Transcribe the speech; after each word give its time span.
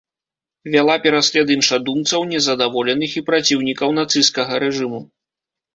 Вяла 0.75 0.95
пераслед 1.03 1.47
іншадумцаў, 1.57 2.27
незадаволеных 2.33 3.11
і 3.23 3.25
праціўнікаў 3.29 3.89
нацысцкага 4.01 4.53
рэжыму. 4.67 5.09